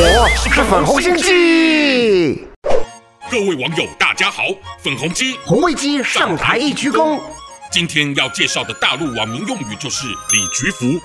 [0.00, 2.46] 是粉红心机。
[3.28, 4.44] 各位网友，大家好，
[4.80, 7.20] 粉红鸡红卫鸡上台一鞠躬。
[7.72, 11.00] 今天要介绍的大陆网民用语就是“李菊福”，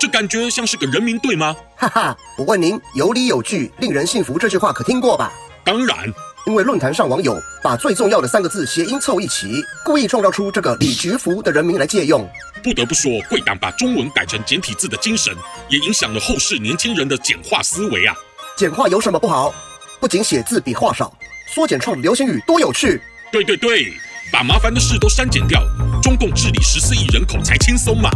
[0.00, 1.54] 这感觉像是个人名，对吗？
[1.76, 5.30] 哈哈，我问您，“有理有据，令人信服”这句话可听过吧？
[5.62, 5.98] 当然，
[6.46, 12.26] 因为论坛上网友把最重要的三个字谐音凑一起，故意创造出这个“李菊福”的人名来借用。
[12.62, 15.34] 不得不说，贵党把中文改成简体字的精神，
[15.68, 18.16] 也影响了后世年轻人的简化思维啊。
[18.58, 19.54] 简化有什么不好？
[20.00, 21.12] 不仅写字比画少。
[21.46, 23.00] 缩减创流行语多有趣！
[23.30, 23.92] 对对对，
[24.32, 25.62] 把麻烦的事都删减掉，
[26.08, 28.08] 中共治理十四亿人口才轻松嘛。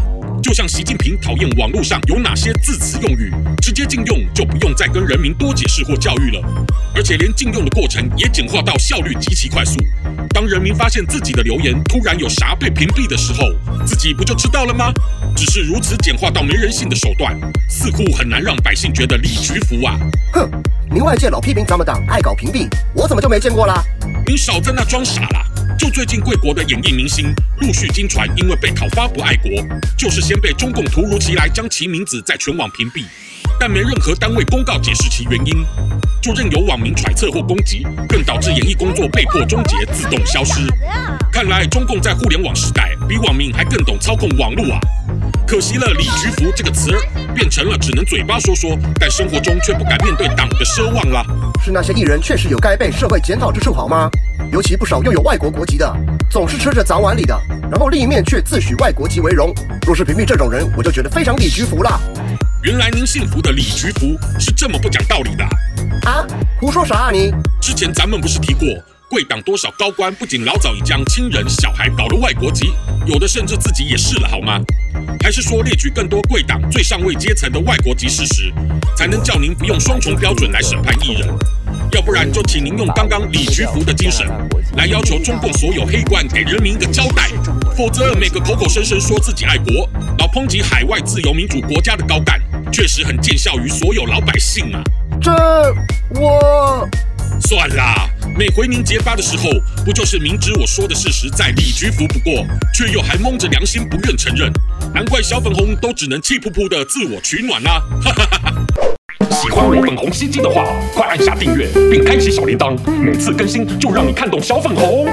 [0.43, 6.41] 就像习近平讨厌网络上有哪些字词用语，直接禁用，就不用再跟人民多解释或教育了。
[6.95, 9.77] 而且连禁用的过程也简化到效率极其快速。
[10.31, 13.51] 当人民发现自己的留言突然有啥被屏蔽的时候，
[13.85, 14.91] 自己不就知道了吗？
[15.37, 20.01] 只是如此简化到没人性的手段，似乎很难让百姓觉得理屈服啊。
[20.33, 20.51] 哼。
[20.91, 23.83] 您外界老批评咱们党爱搞屏蔽，我怎么就没见过啦？
[24.27, 25.45] 你少在那装傻啦！
[25.83, 29.51] 就最近贵国的演艺明星陆续经传，因为被讨伐不爱国，
[29.99, 33.03] 就是先被中共突如其来将其名字在全网屏蔽，
[33.59, 35.67] 但没任何单位公告解释其原因，
[36.23, 40.61] 就任由网民揣测或攻击，更导致演艺工作被迫终结、自动消失。
[41.33, 44.79] 看来中共在互联网时代比网民还更懂操控网络啊！
[45.49, 47.01] 可惜了，李菊福这个词儿
[47.35, 51.27] 变成了只能嘴巴说说，但生活中却不敢面对党的奢望了。
[51.61, 54.09] 是那些艺人确实有该被社会检讨之处好吗？
[54.53, 55.91] 尤其不少又有外国国籍的，
[56.31, 57.35] 总是吃着早碗里的，
[57.71, 59.51] 然后另一面却自诩外国籍为荣。
[59.87, 61.99] 若是屏蔽这种人，我就觉得非常李菊福了。
[62.63, 65.45] 原来您信服的李菊福是这么不讲道理的
[66.07, 66.27] 啊？
[66.61, 67.33] 胡说啥啊你？
[67.63, 68.69] 之前咱们不是提过？
[69.09, 72.75] 贵党多少高官不仅老早已将亲人、小孩搞了外国籍，
[73.07, 74.61] 有的甚至自己也试了，好吗？
[75.23, 78.53] 还是说列举更多贵党最上位阶层的外国籍事实，
[78.95, 81.29] 才能叫您不用双重标准来审判艺人？
[81.93, 84.27] 要不然就请您用刚刚李菊福的精神
[84.77, 87.29] 来要求中共所有黑官给人民一个交代，
[87.77, 89.89] 否则每个口口声声说自己爱国、
[90.19, 92.41] 老抨击海外自由民主国家的高干，
[92.73, 94.83] 确实很见效于所有老百姓啊！
[95.21, 95.31] 这
[96.19, 96.89] 我
[97.43, 98.09] 算啦。
[98.35, 99.51] 每回您结巴的时候，
[99.85, 104.51] 不就是明知我说的事实在李局福不过，却又还蒙着良心不愿承认？
[104.95, 107.83] 难怪小粉红都只能气扑扑的自我取暖啦！
[108.03, 108.62] 哈哈哈哈！
[109.43, 110.65] 喜欢我粉红心机的话，
[110.95, 115.09] 快按下订阅并开启小铃铛，每次更新就让你看懂小粉红。